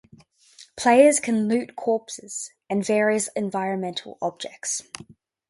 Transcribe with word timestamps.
Players 0.77 1.19
can 1.19 1.47
loot 1.47 1.75
corpses 1.75 2.49
and 2.71 2.83
various 2.83 3.29
environmental 3.35 4.17
objects. 4.19 4.81